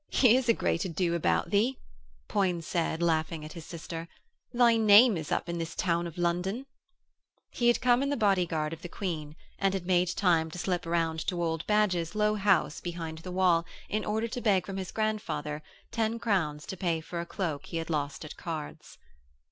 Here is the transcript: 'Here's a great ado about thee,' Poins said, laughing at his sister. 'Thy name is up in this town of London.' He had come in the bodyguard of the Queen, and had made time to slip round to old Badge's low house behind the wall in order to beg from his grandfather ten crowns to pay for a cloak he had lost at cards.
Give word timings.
'Here's 0.09 0.49
a 0.49 0.53
great 0.53 0.83
ado 0.83 1.13
about 1.13 1.51
thee,' 1.51 1.77
Poins 2.27 2.65
said, 2.65 3.03
laughing 3.03 3.45
at 3.45 3.53
his 3.53 3.67
sister. 3.67 4.07
'Thy 4.51 4.75
name 4.77 5.15
is 5.15 5.31
up 5.31 5.47
in 5.47 5.59
this 5.59 5.75
town 5.75 6.07
of 6.07 6.17
London.' 6.17 6.65
He 7.51 7.67
had 7.67 7.81
come 7.81 8.01
in 8.01 8.09
the 8.09 8.17
bodyguard 8.17 8.73
of 8.73 8.81
the 8.81 8.89
Queen, 8.89 9.35
and 9.59 9.75
had 9.75 9.85
made 9.85 10.07
time 10.15 10.49
to 10.49 10.57
slip 10.57 10.87
round 10.87 11.19
to 11.27 11.43
old 11.43 11.67
Badge's 11.67 12.15
low 12.15 12.33
house 12.33 12.81
behind 12.81 13.19
the 13.19 13.31
wall 13.31 13.63
in 13.89 14.03
order 14.03 14.27
to 14.27 14.41
beg 14.41 14.65
from 14.65 14.77
his 14.77 14.89
grandfather 14.91 15.61
ten 15.91 16.17
crowns 16.17 16.65
to 16.65 16.75
pay 16.77 16.99
for 16.99 17.21
a 17.21 17.25
cloak 17.27 17.67
he 17.67 17.77
had 17.77 17.91
lost 17.91 18.25
at 18.25 18.35
cards. 18.37 18.97